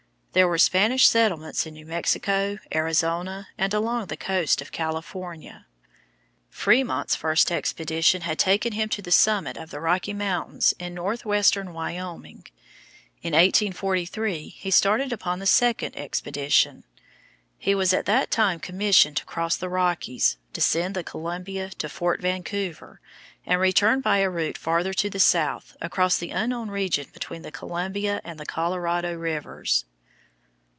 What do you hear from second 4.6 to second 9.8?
of California. Frémont's first expedition had taken him to the summit of